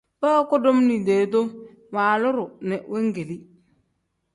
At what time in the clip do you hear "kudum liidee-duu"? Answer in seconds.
0.53-1.43